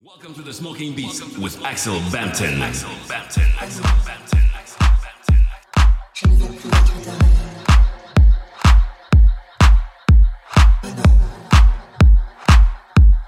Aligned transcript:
Welcome 0.00 0.32
to 0.34 0.42
the 0.42 0.52
Smoking 0.52 0.94
Beats 0.94 1.20
with 1.38 1.60
Axel 1.64 1.98
Bampton. 2.12 2.62
Axel 2.62 2.88
Bampton. 3.08 3.42
Axel 3.60 3.82
Bampton. 3.82 4.38
Axel 4.56 4.78
Bampton. 4.78 5.34
Je 6.14 6.28
ne 6.28 6.34
veux 6.34 6.54
plus 6.54 6.68
être 6.68 7.00
derrière. 7.02 7.18
Mais 10.84 10.90
non. 10.90 11.02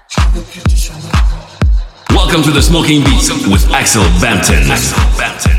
Je 0.07 0.21
ne 0.21 0.25
veux 0.33 0.43
plus 0.43 0.61
que 0.61 0.69
tu. 0.69 2.13
Welcome 2.15 2.41
to 2.43 2.51
the 2.51 2.61
Smoking 2.61 3.03
Beats 3.03 3.29
with 3.49 3.69
Axel 3.73 4.03
Bampton. 4.21 4.71
Axel 4.71 4.71
Bampton. 4.71 4.71
Axel 4.71 4.97
Bampton. 5.17 5.50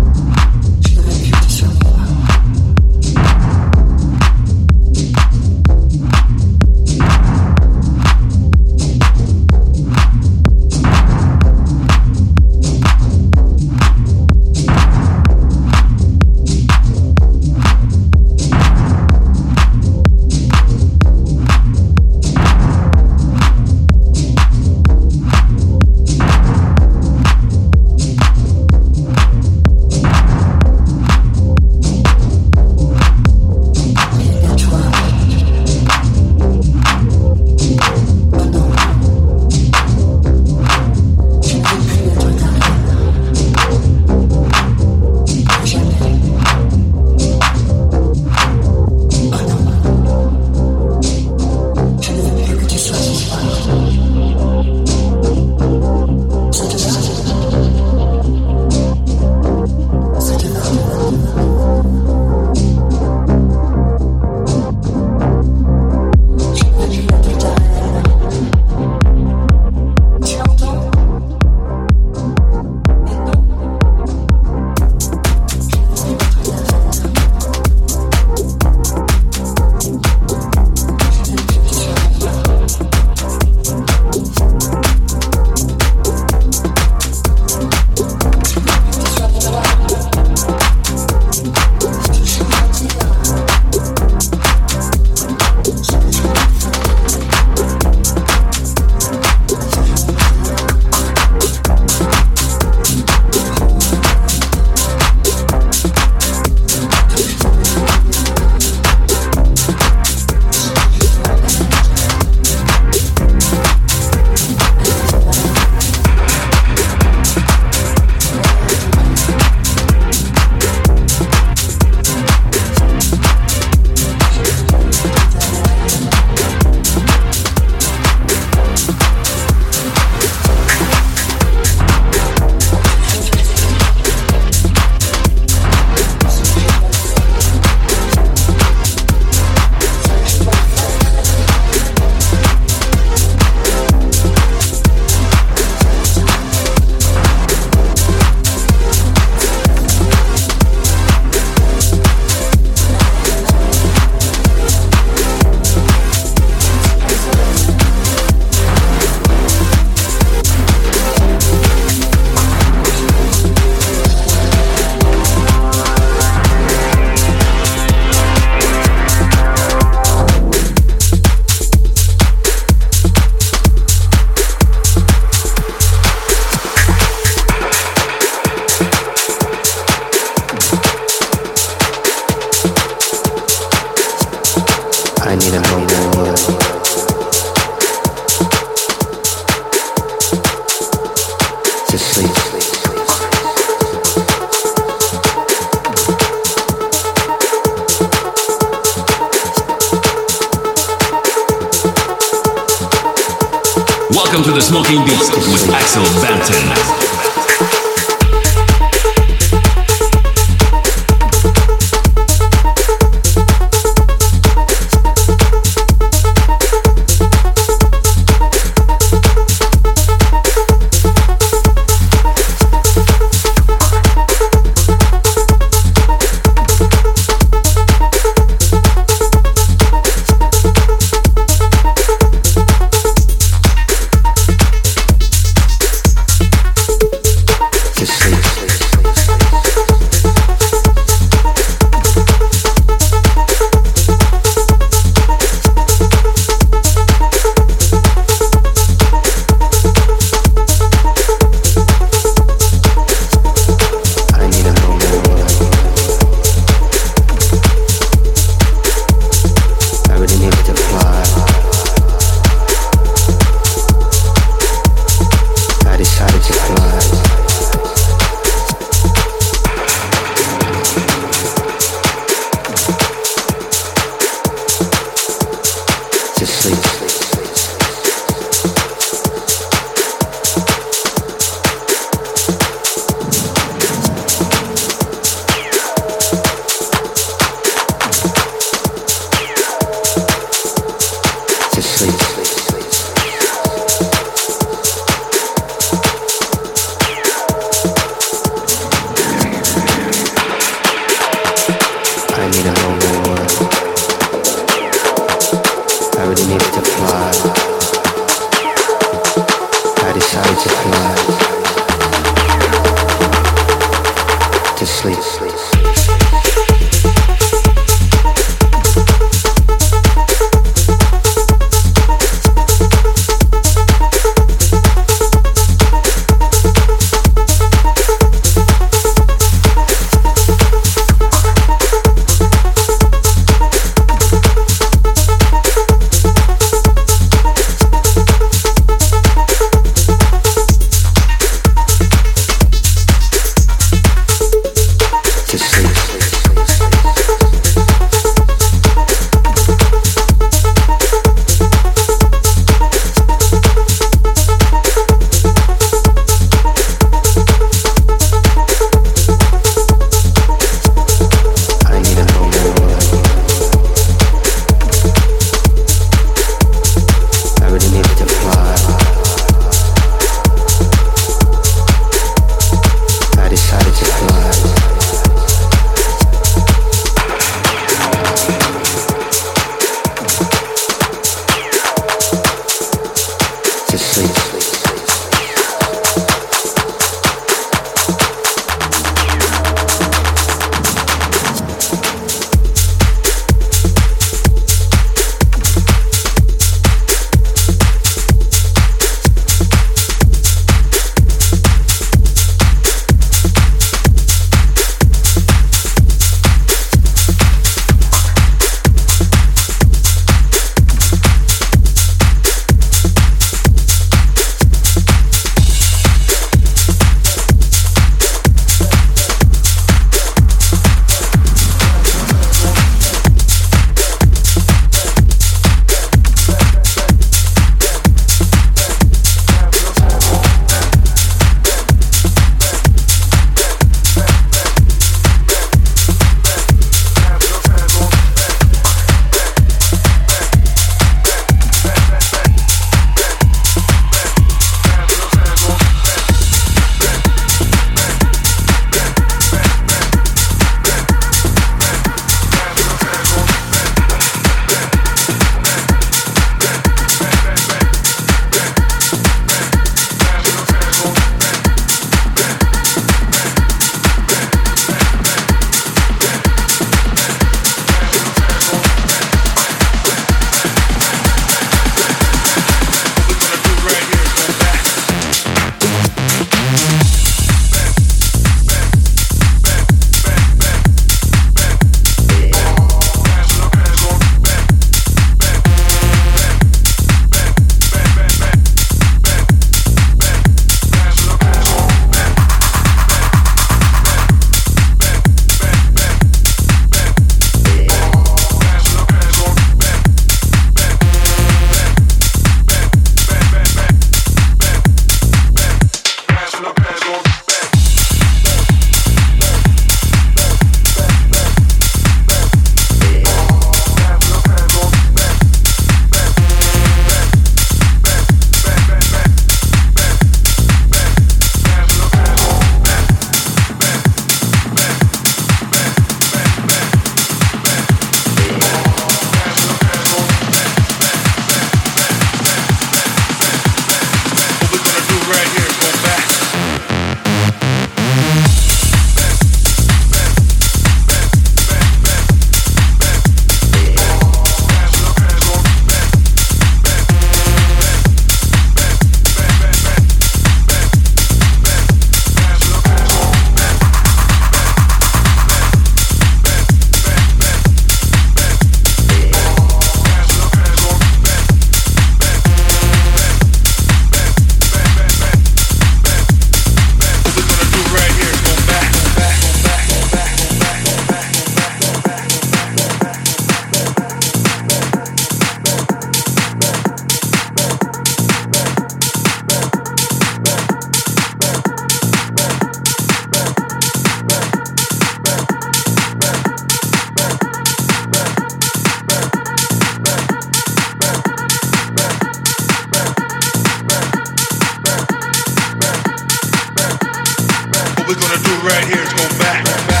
Right 598.71 598.85
here 598.85 599.03
is 599.03 599.13
go 599.13 599.27
back. 599.37 600.00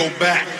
Go 0.00 0.08
back. 0.18 0.59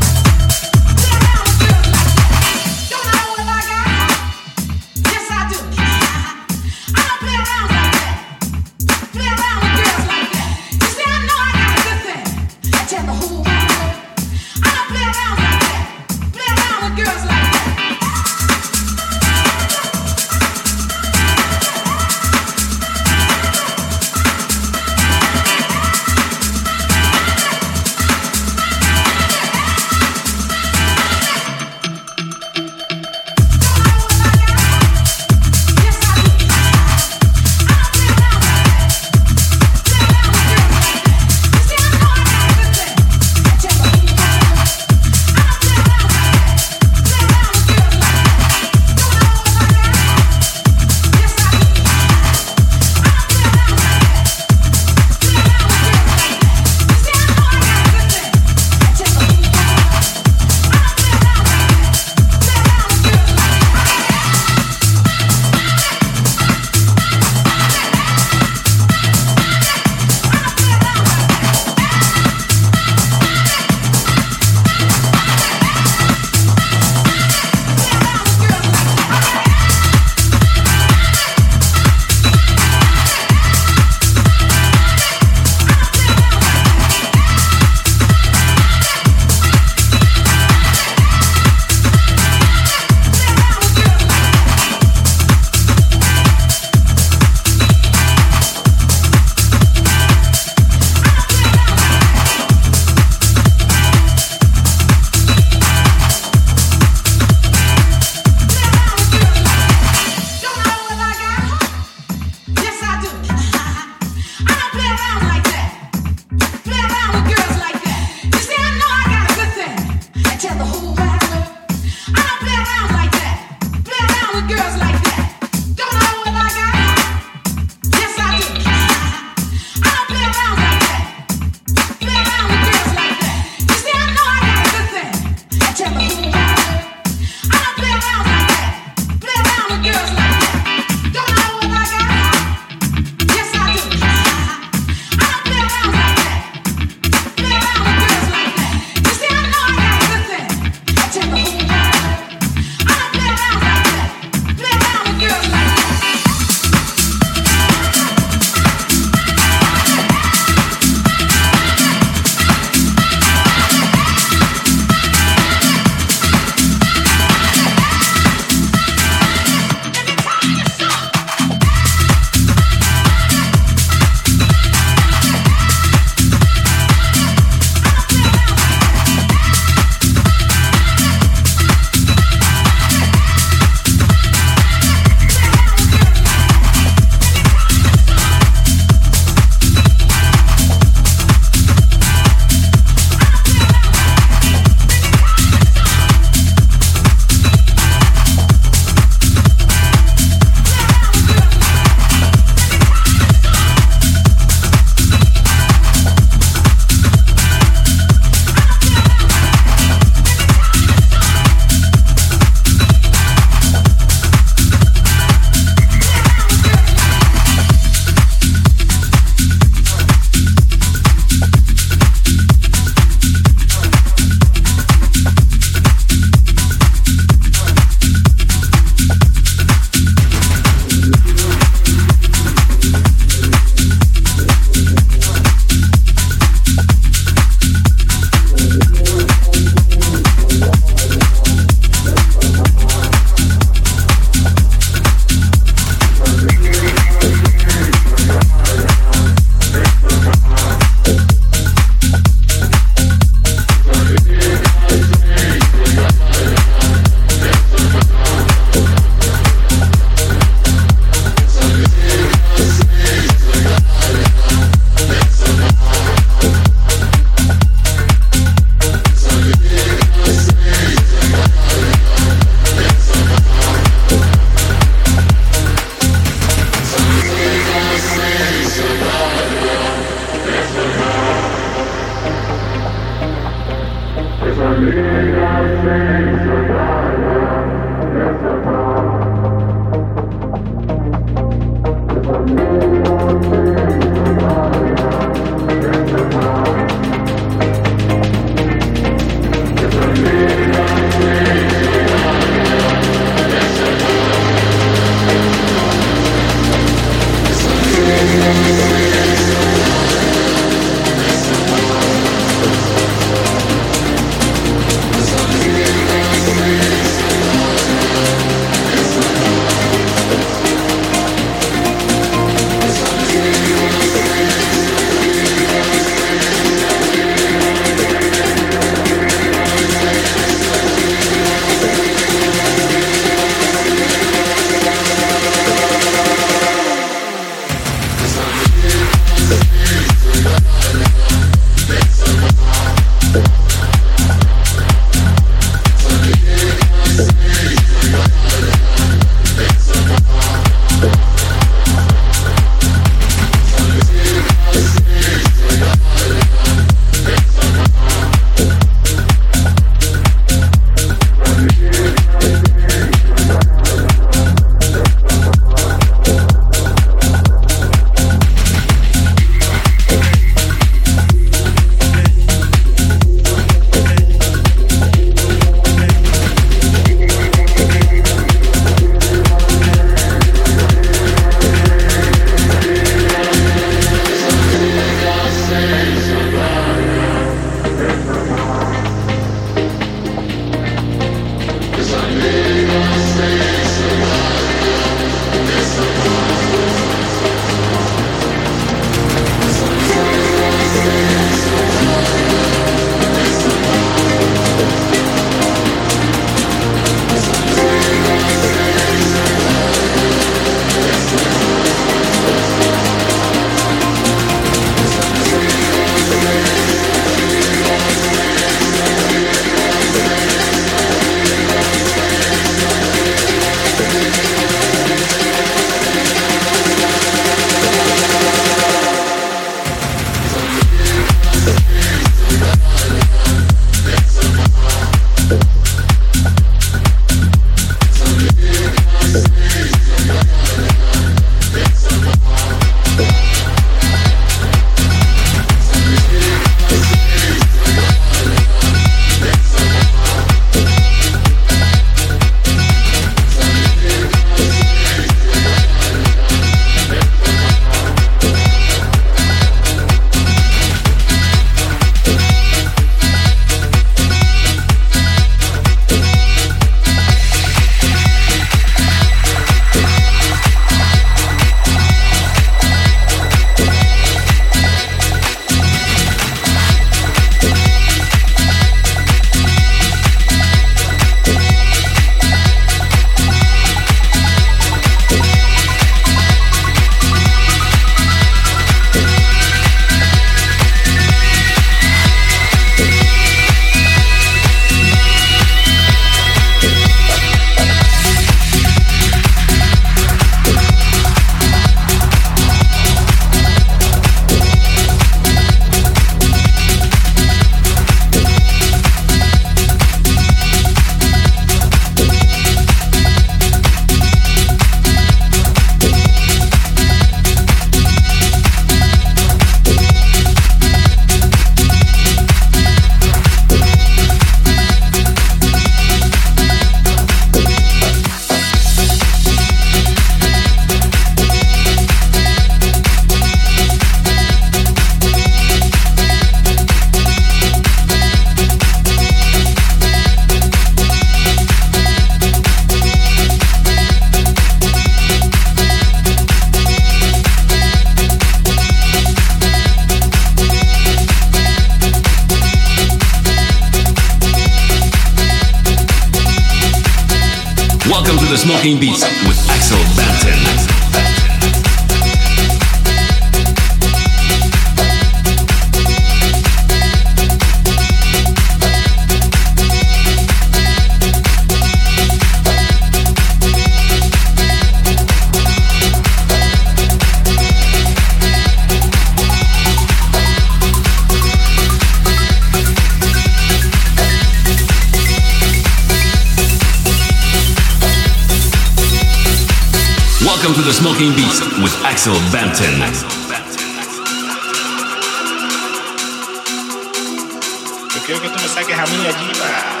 Yo 598.14 598.22
quiero 598.24 598.40
que 598.40 598.48
tú 598.48 598.54
me 598.62 598.68
saques 598.68 598.98
a 598.98 599.04
mí 599.04 599.26
allí 599.26 599.52
para. 599.58 600.00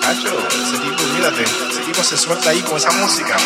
Chacho, 0.00 0.38
ese 0.48 0.78
tipo, 0.78 1.02
mírate, 1.14 1.42
ese 1.42 1.80
tipo 1.80 2.02
se 2.02 2.16
suelta 2.16 2.48
ahí 2.48 2.62
con 2.62 2.78
esa 2.78 2.92
música. 2.92 3.36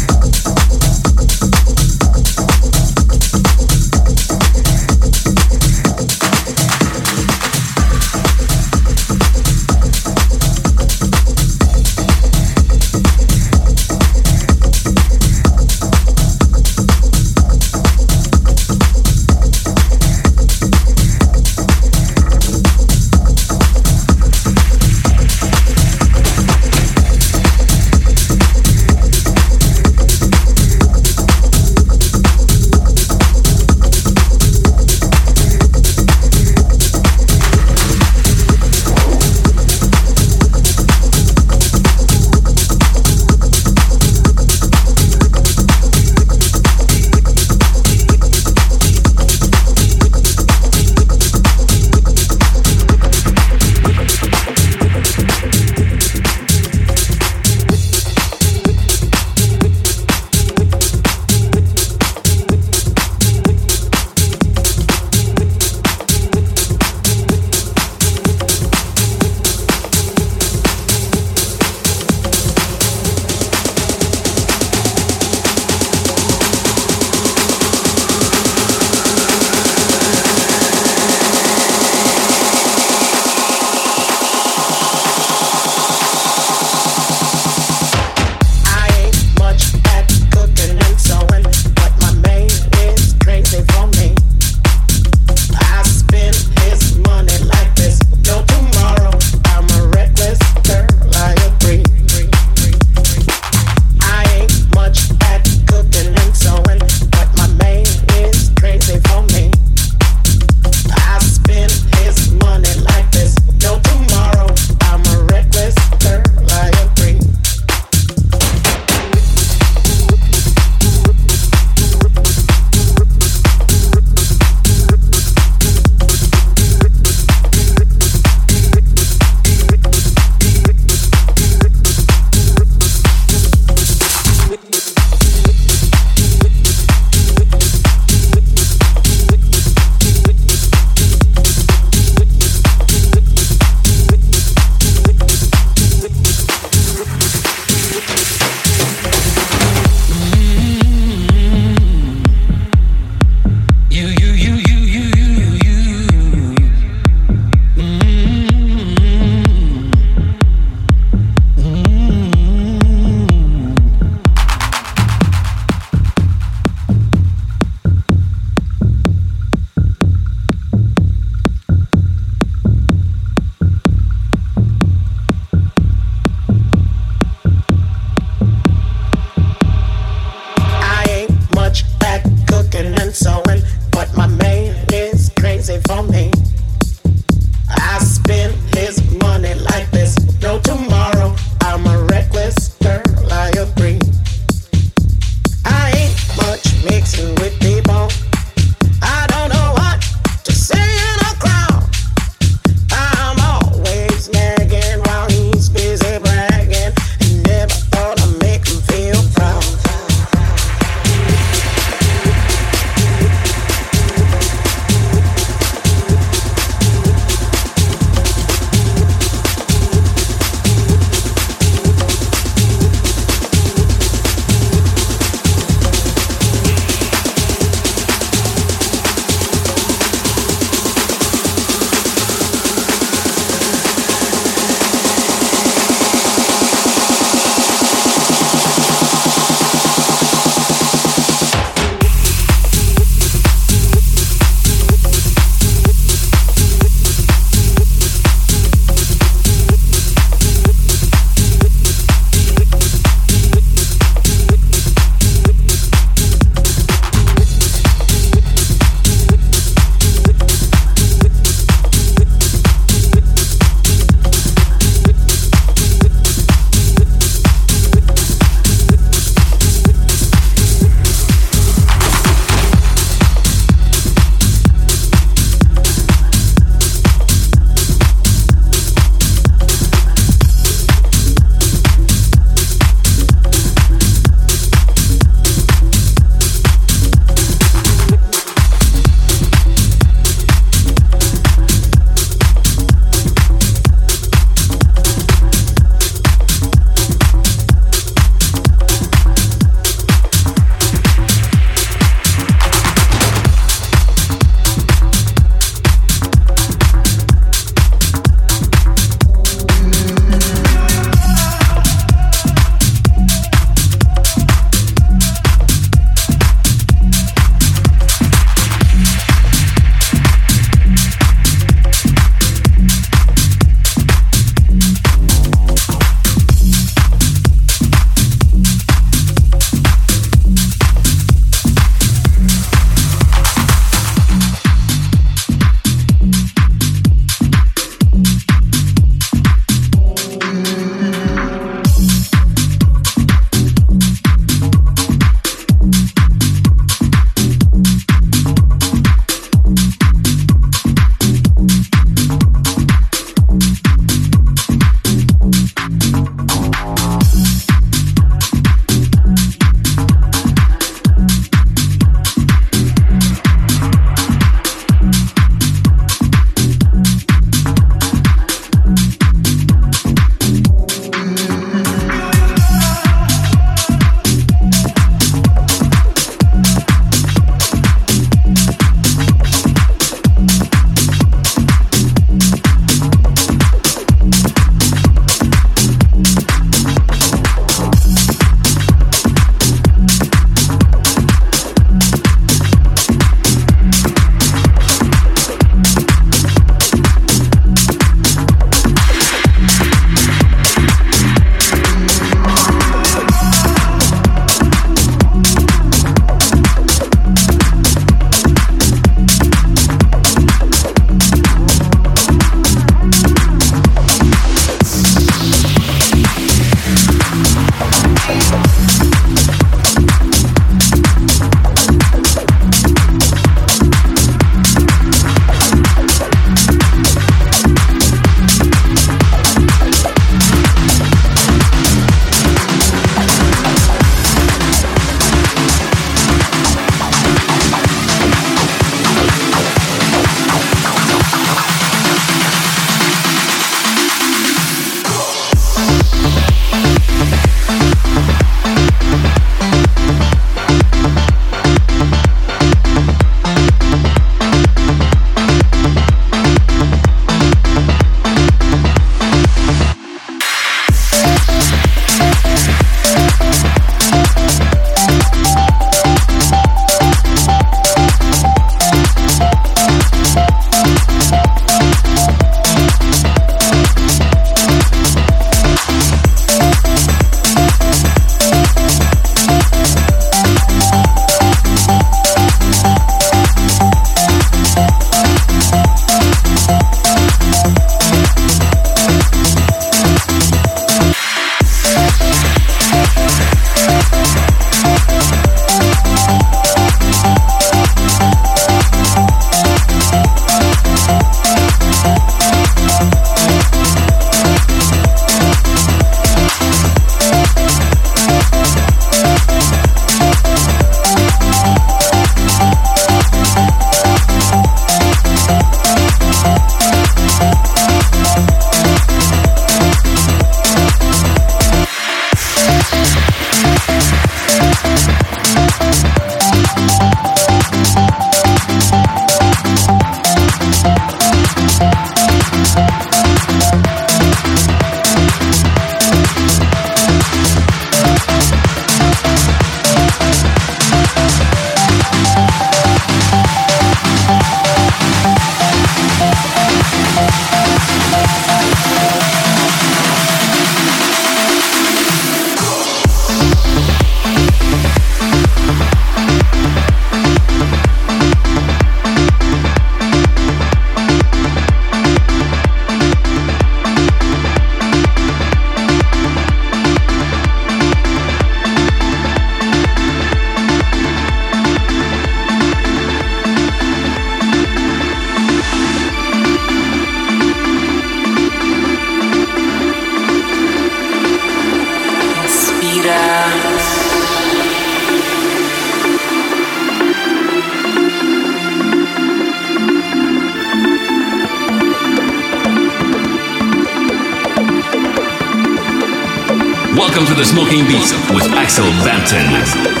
Axel 598.71 598.89
Bampton. 599.03 600.00